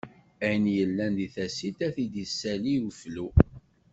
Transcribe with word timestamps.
Ayen 0.45 0.65
illan 0.83 1.13
di 1.19 1.27
tasilt, 1.35 1.79
ad 1.87 1.93
t-id 1.95 2.15
issali 2.23 2.73
iflu. 2.89 3.27